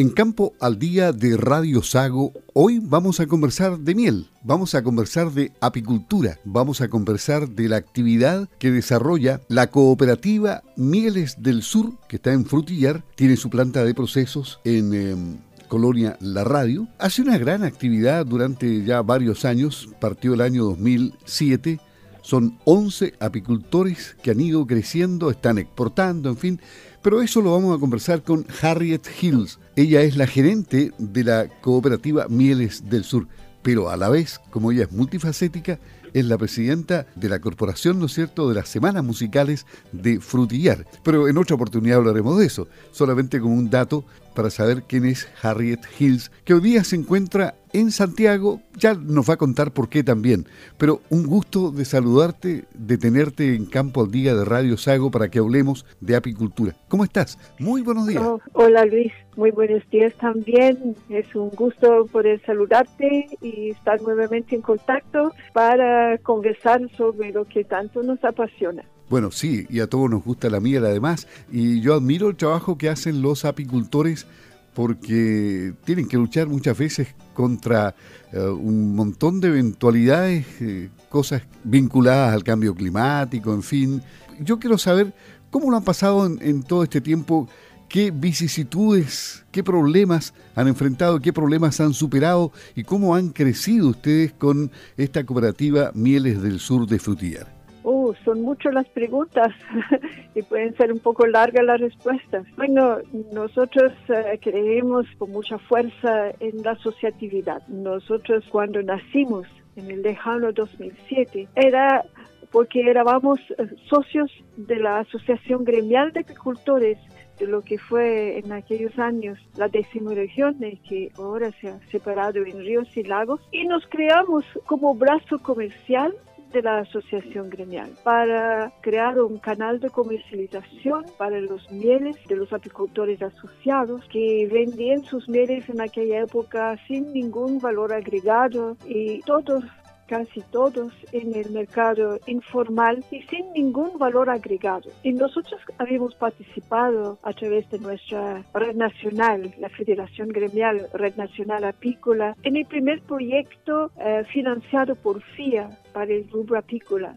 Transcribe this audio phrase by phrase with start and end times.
[0.00, 4.82] En Campo al Día de Radio Sago, hoy vamos a conversar de miel, vamos a
[4.82, 11.62] conversar de apicultura, vamos a conversar de la actividad que desarrolla la cooperativa Mieles del
[11.62, 14.94] Sur, que está en Frutillar, tiene su planta de procesos en...
[14.94, 20.64] Em, Colonia La Radio, hace una gran actividad durante ya varios años, partió el año
[20.64, 21.78] 2007,
[22.22, 26.60] son 11 apicultores que han ido creciendo, están exportando, en fin,
[27.02, 29.58] pero eso lo vamos a conversar con Harriet Hills.
[29.76, 33.26] Ella es la gerente de la cooperativa Mieles del Sur,
[33.62, 35.78] pero a la vez, como ella es multifacética,
[36.12, 40.86] es la presidenta de la corporación, ¿no es cierto?, de las semanas musicales de Frutillar.
[41.04, 44.04] Pero en otra oportunidad hablaremos de eso, solamente como un dato
[44.34, 49.28] para saber quién es Harriet Hills, que hoy día se encuentra en Santiago, ya nos
[49.28, 50.46] va a contar por qué también,
[50.78, 55.30] pero un gusto de saludarte, de tenerte en Campo al Día de Radio Sago para
[55.30, 56.76] que hablemos de apicultura.
[56.88, 57.38] ¿Cómo estás?
[57.58, 58.22] Muy buenos días.
[58.22, 60.96] Oh, hola Luis, muy buenos días también.
[61.08, 67.64] Es un gusto poder saludarte y estar nuevamente en contacto para conversar sobre lo que
[67.64, 68.82] tanto nos apasiona.
[69.08, 72.78] Bueno, sí, y a todos nos gusta la miel además, y yo admiro el trabajo
[72.78, 74.28] que hacen los apicultores
[74.74, 77.94] porque tienen que luchar muchas veces contra
[78.32, 84.02] eh, un montón de eventualidades, eh, cosas vinculadas al cambio climático, en fin.
[84.40, 85.12] Yo quiero saber
[85.50, 87.48] cómo lo han pasado en, todo este tiempo,
[87.88, 94.32] qué vicisitudes, qué problemas han enfrentado, qué problemas han superado y cómo han crecido ustedes
[94.32, 97.59] con esta cooperativa Mieles del Sur de Frutillar.
[97.82, 99.48] Uh, son muchas las preguntas
[100.34, 102.44] y pueden ser un poco largas las respuestas.
[102.56, 102.98] Bueno,
[103.32, 107.66] nosotros eh, creemos con mucha fuerza en la asociatividad.
[107.68, 112.04] Nosotros cuando nacimos en el lejano 2007 era
[112.52, 116.98] porque éramos eh, socios de la Asociación Gremial de Agricultores
[117.38, 122.44] de lo que fue en aquellos años la décima región, que ahora se ha separado
[122.44, 126.14] en ríos y lagos, y nos creamos como brazo comercial
[126.52, 132.52] de la asociación gremial para crear un canal de comercialización para los mieles de los
[132.52, 139.64] apicultores asociados que vendían sus mieles en aquella época sin ningún valor agregado y todos
[140.10, 144.90] casi todos en el mercado informal y sin ningún valor agregado.
[145.04, 151.62] Y nosotros habíamos participado a través de nuestra red nacional, la Federación Gremial Red Nacional
[151.62, 157.16] Apícola, en el primer proyecto eh, financiado por FIA para el rubro apícola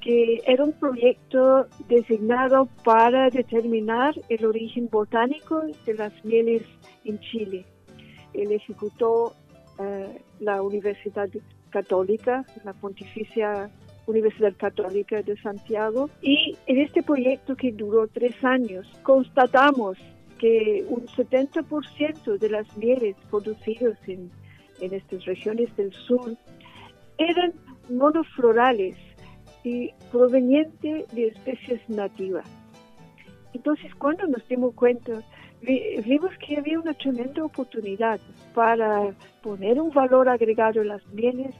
[0.00, 6.62] que era un proyecto designado para determinar el origen botánico de las mieles
[7.04, 7.64] en Chile.
[8.32, 9.34] Él ejecutó
[9.80, 11.28] eh, la Universidad
[11.70, 13.70] Católica, la Pontificia
[14.06, 16.08] Universidad Católica de Santiago.
[16.22, 19.98] Y en este proyecto que duró tres años, constatamos
[20.38, 24.30] que un 70% de las mieles producidas en,
[24.80, 26.36] en estas regiones del sur
[27.18, 27.52] eran
[27.90, 28.96] monoflorales
[29.64, 32.46] y provenientes de especies nativas.
[33.52, 35.22] Entonces, cuando nos dimos cuenta
[35.62, 38.20] vimos que había una tremenda oportunidad
[38.54, 41.54] para poner un valor agregado en las mieles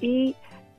[0.00, 0.34] y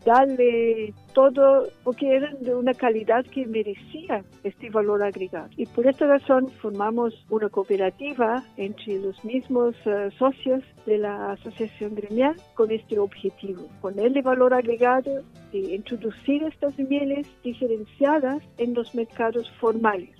[0.05, 5.49] darle todo, porque eran de una calidad que merecía este valor agregado.
[5.57, 11.95] Y por esta razón formamos una cooperativa entre los mismos eh, socios de la asociación
[11.95, 19.51] gremial con este objetivo, ponerle valor agregado y introducir estas mieles diferenciadas en los mercados
[19.59, 20.15] formales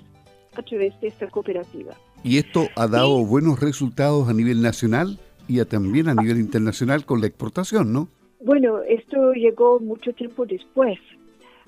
[0.56, 1.96] a través de esta cooperativa.
[2.24, 5.18] Y esto ha dado buenos resultados a nivel nacional
[5.48, 8.08] y también a nivel internacional con la exportación, ¿no?
[8.40, 11.00] Bueno, esto llegó mucho tiempo después.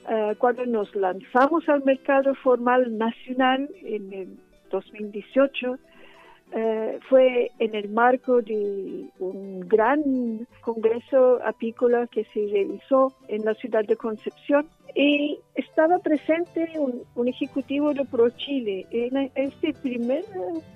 [0.05, 4.37] Ah, cuando nos lanzamos al mercado formal nacional en el
[4.71, 5.77] 2018,
[6.55, 13.55] eh, fue en el marco de un gran congreso apícola que se realizó en la
[13.55, 18.85] ciudad de Concepción y estaba presente un, ejecutivo de ProChile.
[18.91, 20.21] En esta primera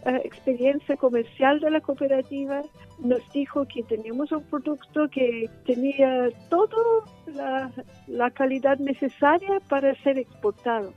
[0.05, 2.61] eh, experiencia comercial de la cooperativa
[2.99, 7.71] nos dijo que teníamos un producto que tenía toda la,
[8.07, 10.93] la calidad necesaria para ser exportado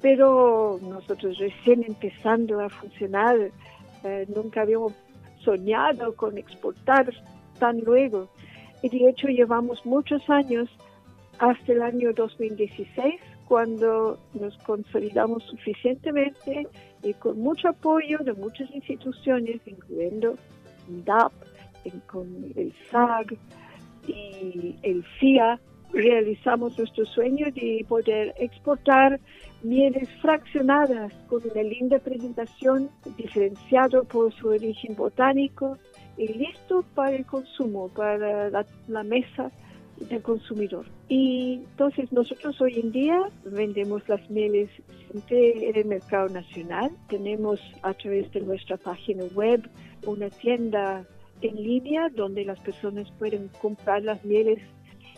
[0.00, 3.36] pero nosotros recién empezando a funcionar,
[4.04, 4.92] eh, nunca habíamos
[5.40, 7.12] soñado con exportar
[7.58, 8.28] tan luego.
[8.82, 10.68] Y de hecho llevamos muchos años
[11.38, 13.14] hasta el año 2016,
[13.46, 16.66] cuando nos consolidamos suficientemente
[17.02, 20.36] y con mucho apoyo de muchas instituciones, incluyendo
[21.04, 21.32] DAP,
[22.06, 22.26] con
[22.56, 23.36] el SAG
[24.06, 25.58] y el FIA,
[25.92, 29.18] realizamos nuestro sueño de poder exportar
[29.62, 35.78] mieles fraccionadas con una linda presentación, diferenciado por su origen botánico
[36.16, 39.50] y listo para el consumo, para la, mesa
[40.00, 40.86] del consumidor.
[41.08, 44.70] Y entonces nosotros hoy en día vendemos las mieles
[45.30, 46.90] en el mercado nacional.
[47.08, 49.68] Tenemos a través de nuestra página web
[50.06, 51.04] una tienda
[51.40, 54.58] en línea donde las personas pueden comprar las mieles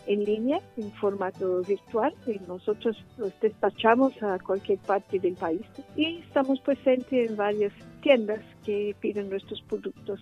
[0.07, 2.13] en línea, en formato virtual.
[2.27, 5.61] Y nosotros los despachamos a cualquier parte del país
[5.95, 10.21] y estamos presentes en varias tiendas que piden nuestros productos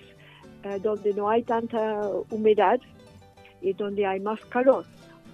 [0.81, 2.81] donde no hay tanta humedad
[3.61, 4.85] y donde hay más calor.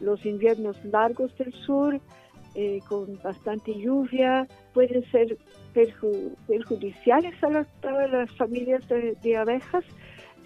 [0.00, 2.00] Los inviernos largos del sur,
[2.54, 5.36] eh, con bastante lluvia, pueden ser
[5.74, 7.66] perjudiciales a las,
[8.10, 9.84] las familias de, abejas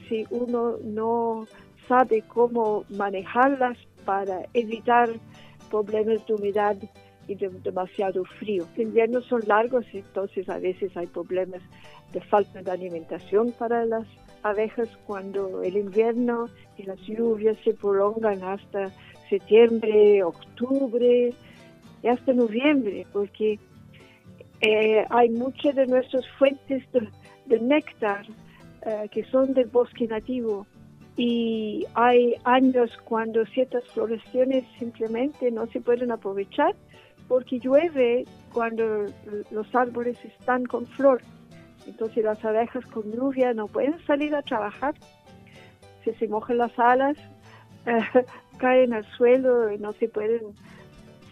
[0.08, 1.46] si uno no
[1.88, 5.08] sabe cómo manejarlas para evitar
[5.70, 6.76] problemas de humedad
[7.28, 8.66] y de demasiado frío.
[8.70, 11.62] Los inviernos son largos, entonces a veces hay problemas
[12.12, 14.06] de falta de alimentación para las
[14.42, 16.46] abejas cuando el invierno
[16.76, 18.90] y las lluvias se prolongan hasta
[19.28, 21.32] septiembre, octubre
[22.02, 23.58] y hasta noviembre, porque
[24.60, 26.84] eh, hay muchas de nuestras fuentes
[27.46, 28.26] de, néctar
[28.86, 30.66] eh, que son del bosque nativo
[31.16, 36.74] y hay años cuando ciertas floraciones simplemente no se pueden aprovechar
[37.32, 39.06] porque llueve cuando
[39.50, 41.23] los árboles están con flor.
[41.87, 44.94] Entonces las abejas con lluvia no pueden salir a trabajar.
[46.05, 47.17] Si se mojan las alas,
[48.58, 50.43] caen al suelo y no se pueden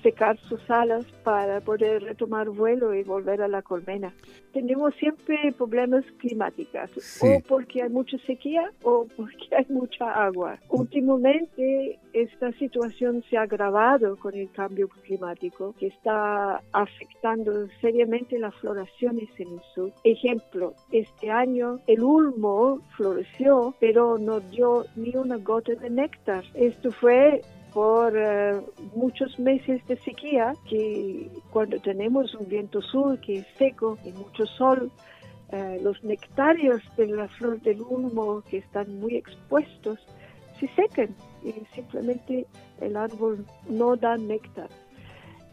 [0.03, 4.13] secar sus alas para poder retomar vuelo y volver a la colmena.
[4.53, 6.91] Tenemos siempre problemas climáticos,
[7.23, 10.59] o porque hay mucha sequía o porque hay mucha agua.
[10.69, 18.55] Últimamente esta situación se ha agravado con el cambio climático que está afectando seriamente las
[18.57, 19.93] floraciones en el sur.
[20.05, 26.45] Ejemplo, este año el ulmo floreció pero no dio ni una gota de néctar.
[26.55, 28.61] Esto fue por eh,
[28.95, 34.47] muchos meses de sequía, que cuando tenemos un viento sur que es seco y mucho
[34.47, 34.91] sol,
[35.53, 39.99] eh, los nectarios de la flor del humo que están muy expuestos
[40.61, 42.47] se secan y simplemente
[42.81, 44.69] el árbol no da néctar.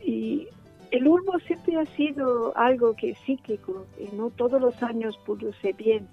[0.04, 0.48] Y
[0.92, 5.74] el humo siempre ha sido algo que es cíclico y no todos los años produce
[5.74, 6.08] bien.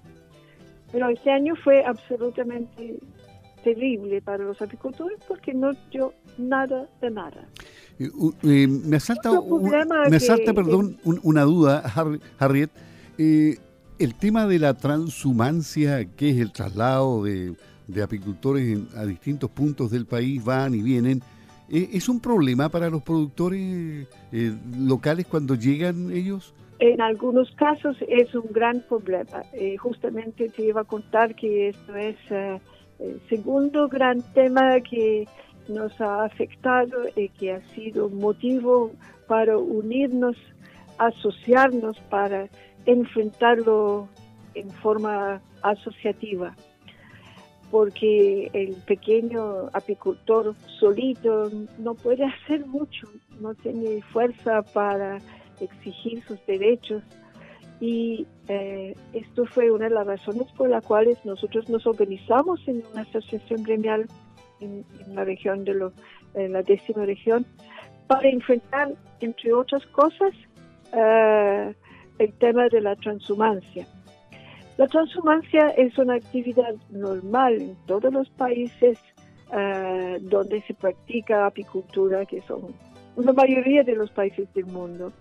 [0.91, 2.99] Pero este año fue absolutamente
[3.65, 7.49] terrible para los agricultores porque no dio nada de nada.
[7.99, 8.09] Eh,
[8.43, 9.31] eh, me asalta,
[10.07, 11.83] me asalta perdón, una duda,
[12.37, 12.69] Harriet.
[13.17, 13.57] Eh,
[13.97, 17.55] el tema de la transhumancia, que es el traslado de,
[18.03, 21.21] apicultores a distintos puntos del país, van y vienen,
[21.67, 24.07] ¿es un problema para los productores
[24.77, 26.53] locales cuando llegan ellos?
[26.77, 29.43] En algunos casos es un gran problema.
[29.79, 32.17] justamente te iba a contar que esto es
[32.99, 35.27] el segundo gran tema que
[35.67, 38.91] nos ha afectado y que ha sido motivo
[39.27, 40.35] para unirnos,
[40.97, 42.47] asociarnos para
[42.85, 44.07] enfrentarlo
[44.53, 46.55] en forma asociativa,
[47.71, 51.49] porque el pequeño apicultor solito
[51.79, 53.07] no puede hacer mucho,
[53.39, 55.19] no tiene fuerza para
[55.59, 57.03] exigir sus derechos
[57.79, 62.83] y eh, esto fue una de las razones por las cuales nosotros nos organizamos en
[62.91, 64.07] una asociación gremial
[64.61, 65.91] en, la región de
[66.49, 67.45] la décima región
[68.07, 70.31] para enfrentar, entre otras cosas,
[70.93, 71.73] eh,
[72.19, 73.85] el tema de la transhumancia.
[74.77, 78.99] La transhumancia es una actividad normal en todos los países
[79.53, 82.73] eh, donde se practica apicultura, que son
[83.17, 85.13] la mayoría de los países del mundo,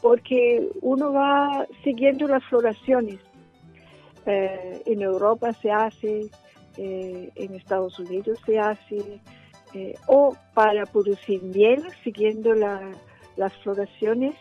[0.00, 3.20] porque uno va siguiendo las floraciones.
[4.26, 6.28] Eh, en Europa se hace,
[6.76, 9.20] en Estados Unidos se hace,
[10.06, 14.34] o para producir miel siguiendo las floraciones,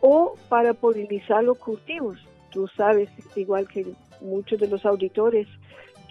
[0.00, 2.18] o para polinizar los cultivos
[2.52, 3.84] tú sabes, igual que
[4.20, 5.48] muchos de los auditores,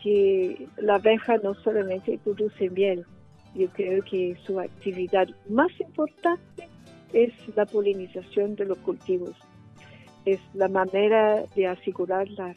[0.03, 3.05] que la abeja no solamente produce miel,
[3.53, 6.67] yo creo que su actividad más importante
[7.13, 9.35] es la polinización de los cultivos.
[10.25, 12.55] Es la manera de asegurar la,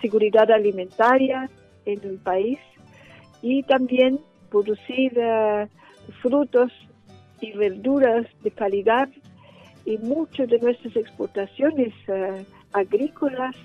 [0.00, 1.48] seguridad alimentaria
[1.86, 2.58] en el país
[3.42, 4.20] y también
[4.50, 5.68] producir eh,
[6.20, 6.70] frutos
[7.40, 9.08] y verduras de calidad
[9.84, 13.56] y muchas de nuestras exportaciones uh, agrícolas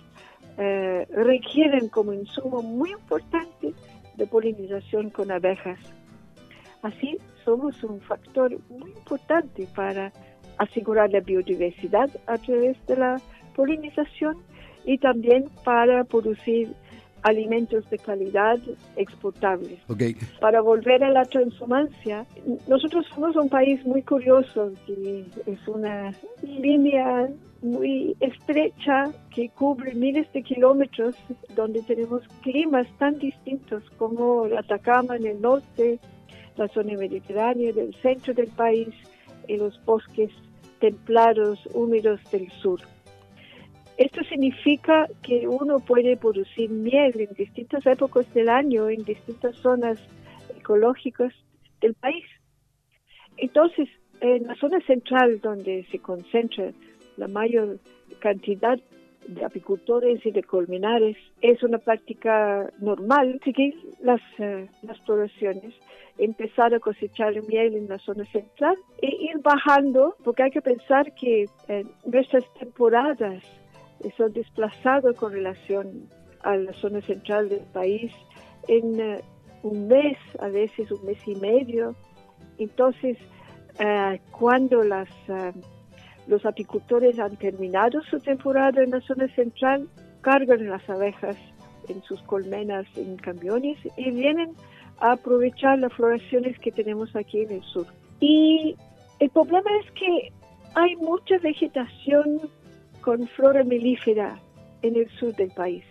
[0.57, 3.73] eh, requieren como insumo muy importante
[4.15, 5.79] de polinización con abejas.
[6.85, 10.13] Así somos un factor muy importante para
[10.59, 13.19] asegurar la biodiversidad a través de la
[13.55, 14.37] polinización
[14.85, 16.75] y también para producir
[17.23, 18.59] alimentos de calidad
[18.97, 19.79] exportables.
[20.39, 22.27] Para volver a la transhumancia,
[22.67, 26.11] nosotros somos un país muy curioso, que es una
[26.43, 27.27] línea
[27.63, 31.15] muy estrecha que cubre miles de kilómetros,
[31.55, 35.99] donde tenemos climas tan distintos como la Atacama en el norte,
[36.57, 38.89] la zona mediterránea del centro del país
[39.47, 40.31] y los bosques
[40.79, 42.79] templados húmedos del sur.
[43.97, 49.97] Esto significa que uno puede producir miel en distintas épocas del año, en distintas zonas
[50.57, 51.33] ecológicas
[51.79, 52.25] del país.
[53.37, 53.87] Entonces,
[54.19, 56.71] en la zona central donde se concentra
[57.17, 57.79] la mayor
[58.19, 58.79] cantidad
[59.27, 65.73] de apicultores y de colmenares, es una práctica normal seguir las, uh, las producciones,
[66.17, 71.13] empezar a cosechar miel en la zona central e ir bajando, porque hay que pensar
[71.15, 73.43] que en nuestras temporadas
[74.17, 76.09] son desplazados con relación
[76.41, 78.11] a la zona central del país
[78.67, 79.21] en eh,
[79.63, 81.95] un mes, a veces un mes y medio.
[82.57, 83.17] Entonces,
[83.79, 85.51] eh, cuando las, eh,
[86.27, 89.87] los apicultores han terminado su temporada en la zona central,
[90.21, 91.37] cargan las abejas
[91.87, 94.53] en sus colmenas en camiones y vienen
[94.99, 97.85] a aprovechar las floraciones que tenemos aquí en el sur.
[98.19, 98.75] Y
[99.19, 100.31] el problema es que
[100.73, 102.41] hay mucha vegetación
[103.01, 104.39] con flora melífera
[104.81, 105.83] en el sur del país,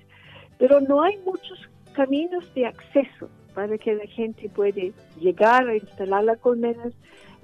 [0.59, 1.59] pero no hay muchos
[1.95, 4.83] caminos de acceso para que la gente pueda
[5.21, 6.93] llegar a instalar las colmenas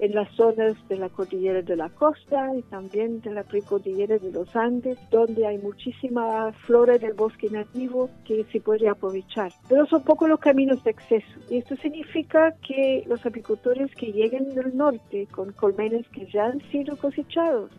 [0.01, 4.31] en las zonas de la cordillera de la costa y también de la precordillera de
[4.31, 9.51] los Andes, donde hay muchísima flora del bosque nativo que se puede aprovechar.
[9.69, 11.39] Pero son pocos los caminos de acceso.
[11.51, 16.59] Y esto significa que los apicultores que lleguen del norte con colmenas que ya han
[16.71, 17.69] sido cosechados,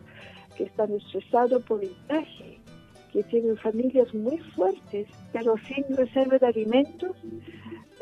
[0.55, 2.57] que están estresados por el viaje,
[3.11, 7.17] que tienen familias muy fuertes, pero sin reserva de alimentos,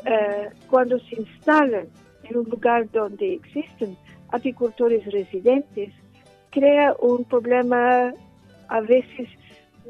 [0.06, 1.88] eh, cuando se instalan
[2.22, 3.96] en un lugar donde existen
[4.32, 5.92] apicultores residentes,
[6.50, 8.12] crea un problema
[8.68, 9.28] a veces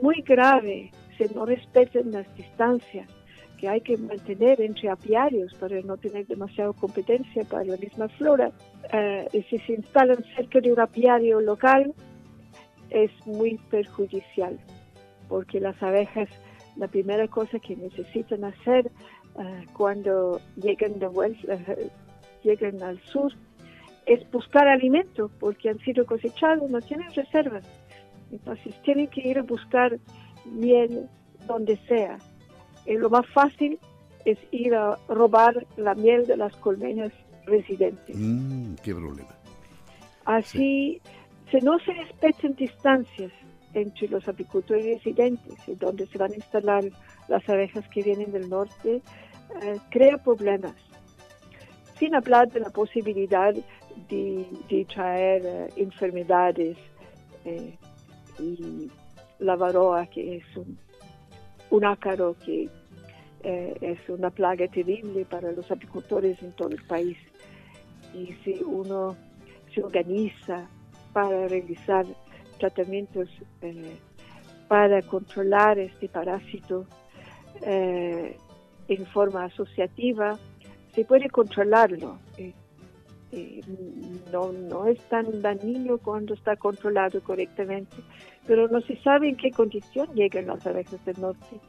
[0.01, 3.09] muy grave si no respetan las distancias
[3.59, 8.51] que hay que mantener entre apiarios para no tener demasiada competencia para la misma flora.
[8.93, 11.95] Eh, y si se instalan cerca de un apiario local,
[12.91, 14.59] es muy perjudicial,
[15.29, 16.29] porque las abejas,
[16.77, 18.91] la primera cosa que necesitan hacer
[19.35, 21.91] uh, cuando llegan de vuelta, uh,
[22.43, 23.33] llegan al sur,
[24.07, 27.65] es buscar alimento, porque han sido cosechados, no tienen reservas.
[28.31, 29.99] Entonces tienen que ir a buscar
[30.47, 31.09] miel
[31.47, 32.19] donde sea.
[32.87, 33.79] Y lo más fácil
[34.25, 37.13] es ir a robar la miel de las colmenas
[37.47, 38.17] residentes.
[38.17, 39.31] Mm, qué problema.
[40.25, 41.01] Así
[41.53, 43.31] si no se respetan distancias
[43.75, 46.85] entre los apicultores residentes y donde se van a instalar
[47.29, 49.03] las abejas que vienen del norte,
[49.63, 50.75] eh, crea problemas.
[51.99, 53.55] Sin hablar de la posibilidad
[54.09, 56.77] de, traer eh, enfermedades
[57.45, 57.77] eh,
[58.39, 58.91] y
[59.39, 60.79] la varroa, que es un,
[61.71, 62.69] un ácaro que
[63.45, 67.19] es una plaga terrible para los apicultores en todo el país.
[68.15, 69.17] Y si uno
[69.75, 70.69] se organiza
[71.13, 72.07] para realizar
[72.59, 73.29] tratamientos
[73.61, 73.97] eh,
[74.69, 76.87] para controlar este parásito
[77.63, 78.37] eh,
[78.89, 80.39] en forma asociativa,
[80.95, 82.19] se puede controlarlo.
[82.39, 82.53] Eh,
[84.31, 87.97] No, no es tan dañino cuando está controlado correctamente,
[88.47, 91.61] pero no se sabe en qué condición llegan las abejas del norte.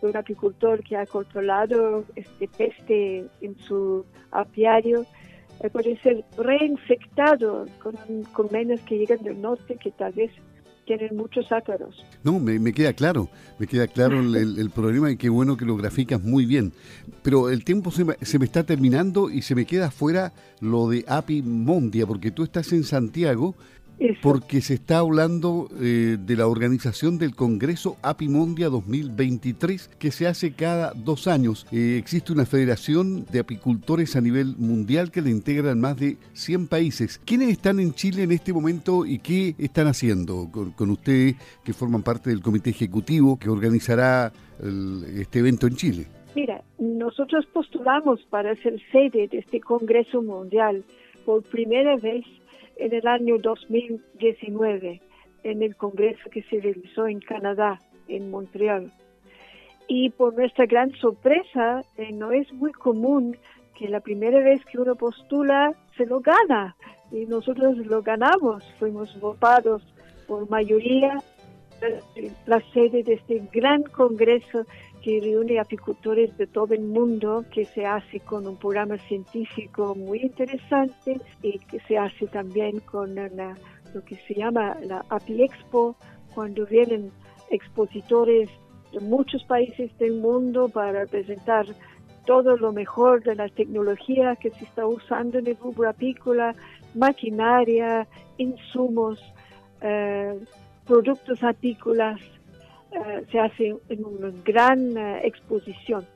[0.00, 5.04] Un apicultor que ha controlado este peste en su apiario
[5.60, 7.96] eh, puede ser reinfectado con,
[8.32, 10.30] con que llegan del norte que tal vez
[10.88, 11.94] tienen muchos ácaros.
[12.24, 13.28] No, me, queda claro,
[13.58, 16.72] me queda claro el, problema y qué bueno que lo graficas muy bien.
[17.22, 20.88] Pero el tiempo se me, se me está terminando y se me queda fuera lo
[20.88, 23.54] de Api Mondia, porque tú estás en Santiago
[24.22, 30.52] porque se está hablando eh, de la organización del Congreso Apimondia 2023 que se hace
[30.52, 31.66] cada dos años.
[31.72, 36.68] Eh, existe una federación de apicultores a nivel mundial que le integran más de 100
[36.68, 37.20] países.
[37.24, 41.72] ¿Quiénes están en Chile en este momento y qué están haciendo con, con ustedes que
[41.72, 44.32] forman parte del comité ejecutivo que organizará
[45.16, 46.06] este evento en Chile?
[46.34, 50.84] Mira, nosotros postulamos para ser sede de este Congreso Mundial
[51.24, 52.24] por primera vez
[52.78, 55.00] en el año 2019
[55.44, 58.92] en el congreso que se realizó en Canadá, en Montreal.
[59.86, 63.36] Y por nuestra gran sorpresa, eh, no es muy común
[63.74, 66.76] que la primera vez que uno postula se lo gana.
[67.10, 69.82] Y nosotros lo ganamos, fuimos votados
[70.26, 71.18] por mayoría
[72.46, 74.66] la sede de este gran congreso
[75.08, 80.18] que reúne apicultores de todo el mundo, que se hace con un programa científico muy
[80.18, 85.96] interesante y que se hace también con lo que se llama la Api Expo,
[86.34, 87.10] cuando vienen
[87.48, 88.50] expositores
[88.92, 91.64] de muchos países del mundo para presentar
[92.26, 96.54] todo lo mejor de la tecnología que se está usando en el rubro apícola,
[96.94, 99.18] maquinaria, insumos,
[99.80, 100.38] eh,
[100.86, 102.20] productos apícolas,
[102.90, 106.06] eh, se hace una gran eh, exposición,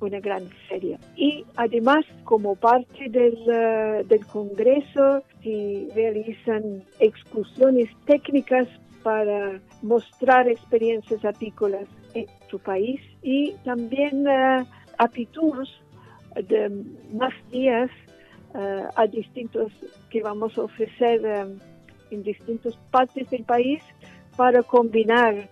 [0.00, 0.98] una gran feria.
[1.16, 8.68] Y además, como parte del, eh, del Congreso, se realizan excursiones técnicas
[9.02, 14.26] para mostrar experiencias apícolas en tu país y también
[14.98, 15.70] apitours
[16.34, 16.68] de
[17.12, 17.90] más días
[18.96, 19.72] a distintos
[20.10, 21.24] que vamos a ofrecer
[22.10, 23.82] en distintas partes del país
[24.36, 25.48] para combinar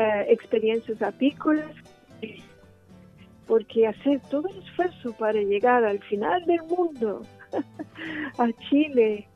[0.00, 1.70] eh, experiencias apícolas,
[3.46, 7.20] porque hacer todo el esfuerzo para llegar al final del mundo,
[8.38, 9.28] a Chile,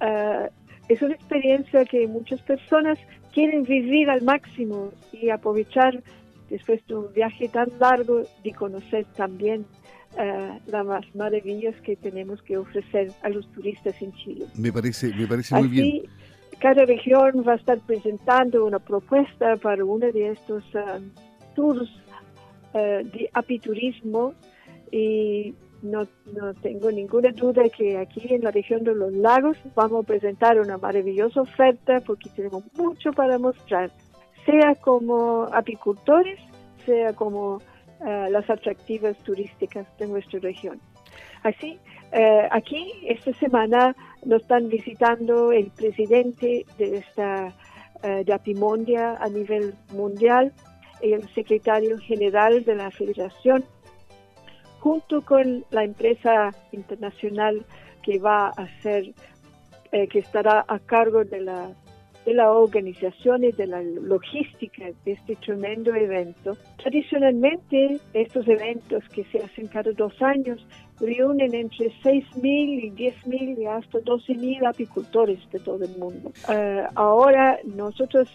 [0.00, 0.48] eh,
[0.88, 3.00] es una experiencia que muchas personas
[3.32, 6.00] quieren vivir al máximo y aprovechar
[6.48, 9.66] después de un viaje tan largo de conocer también
[10.12, 14.46] uh, las maravillas que tenemos que ofrecer a los turistas en Chile.
[14.54, 16.02] Me parece, me parece muy bien
[16.62, 21.10] cada región va a estar presentando una propuesta para uno de estos um,
[21.56, 21.90] tours
[22.72, 24.32] uh, de apiturismo
[24.92, 30.04] y no, no, tengo ninguna duda que aquí en la región de los lagos vamos
[30.04, 33.90] a presentar una maravillosa oferta porque tenemos mucho para mostrar,
[34.46, 36.38] sea como apicultores,
[36.86, 40.78] sea como uh, las atractivas turísticas de nuestra región.
[41.42, 41.80] Así,
[42.12, 43.94] uh, aquí esta semana
[44.24, 47.52] nos están visitando el presidente de esta
[48.02, 50.52] uh, de Apimondia a nivel mundial
[51.02, 53.64] y el secretario general de la federación,
[54.80, 57.66] junto con la empresa internacional
[58.02, 59.12] que va a ser,
[59.90, 61.70] eh, que estará a cargo de la
[62.24, 66.56] de la organización y de la logística de este tremendo evento.
[66.76, 70.64] Tradicionalmente, estos eventos que se hacen cada dos años
[71.00, 76.32] reúnen entre 6.000 y 10.000 y hasta 12.000 apicultores de todo el mundo.
[76.48, 78.28] Eh, ahora nosotros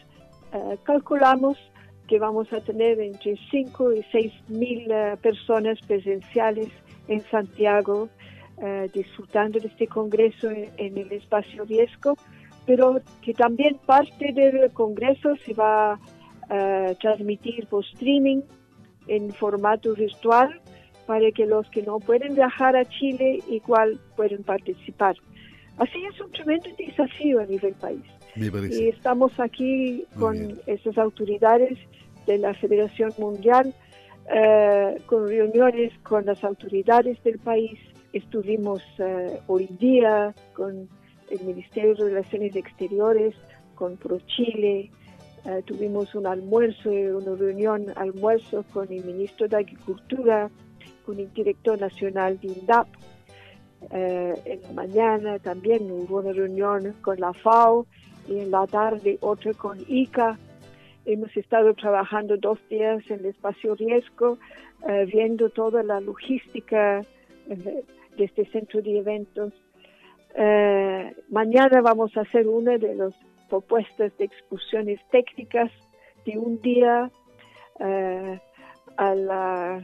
[0.54, 1.58] eh, calculamos
[2.08, 6.70] que vamos a tener entre 5 y 6.000 uh, personas presenciales
[7.08, 8.10] en Santiago
[8.92, 12.18] disfrutando de este congreso en, el espacio Riesgo,
[12.68, 16.00] pero que también parte del congreso se va
[16.50, 18.42] a transmitir por streaming
[19.08, 20.62] en formato virtual
[21.08, 25.16] para que los que no pueden viajar a Chile igual puedan participar.
[25.78, 28.04] Así es un tremendo desafío a nivel país.
[28.36, 31.78] Y estamos aquí con esas autoridades
[32.28, 33.74] de la Federación Mundial,
[34.32, 37.80] eh, con reuniones con las autoridades del país.
[38.14, 40.88] Estuvimos eh, hoy día con
[41.30, 43.36] el Ministerio de Relaciones Exteriores,
[43.76, 44.92] con ProChile,
[45.46, 50.50] eh, tuvimos un almuerzo, una reunión almuerzo con el ministro de Agricultura,
[51.06, 52.88] con el director nacional de INDAP.
[53.92, 57.86] Eh, en la mañana también hubo una reunión con la FAO
[58.28, 60.38] y en la tarde otra con ICA.
[61.06, 64.38] Hemos estado trabajando dos días en el espacio riesgo,
[64.90, 67.00] eh, viendo toda la logística
[67.50, 67.84] eh,
[68.18, 69.54] de este centro de eventos.
[70.40, 73.12] Eh, mañana vamos a hacer una de las
[73.50, 75.72] propuestas de excursiones técnicas
[76.26, 77.10] de un día
[77.80, 78.40] eh,
[78.98, 79.84] a, la,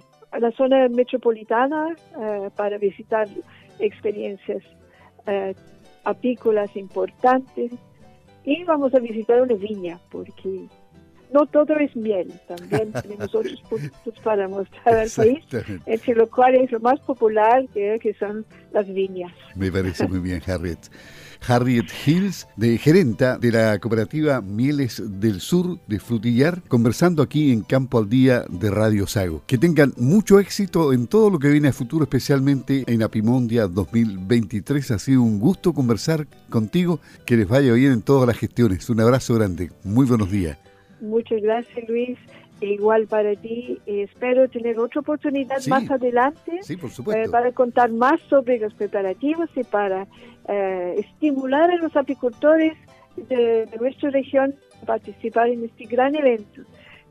[0.56, 3.28] zona metropolitana eh, para visitar
[3.80, 4.64] experiencias
[6.04, 7.72] apícolas importantes.
[8.44, 10.68] Y vamos a visitar una viña porque
[11.34, 15.44] no todo es miel, también tenemos otros puntos para mostrar al país,
[15.86, 19.32] entre lo cual es lo más popular que, son las viñas.
[19.56, 20.80] Me parece muy bien, Harriet.
[21.46, 27.64] Harriet Hills, de gerenta de la cooperativa Mieles del Sur de Frutillar, conversando aquí en
[27.64, 29.44] Campo al Día de Radio Sago.
[29.46, 34.92] Que tengan mucho éxito en todo lo que viene a futuro, especialmente en Apimondia 2023.
[34.92, 38.90] Ha sido un gusto conversar contigo, que les vaya bien en todas las gestiones.
[38.90, 40.58] Un abrazo grande, muy buenos días.
[41.04, 42.18] Muchas gracias, Luis.
[42.62, 43.78] E igual para ti.
[43.86, 50.08] Espero tener otra oportunidad más adelante eh, para contar más sobre los preparativos y para
[50.48, 52.74] eh, estimular a los apicultores
[53.18, 56.62] de, nuestra región a participar en este gran evento,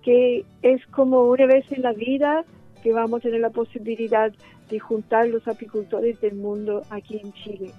[0.02, 2.44] que es como una vez en la vida
[2.82, 4.32] que vamos a tener la posibilidad
[4.70, 7.70] de juntar los apicultores del mundo aquí en Chile.